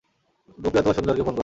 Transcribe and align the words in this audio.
গোপি 0.59 0.77
অথবা 0.77 0.93
সুন্দরকে 0.93 1.23
ফোন 1.23 1.33
করো। 1.35 1.39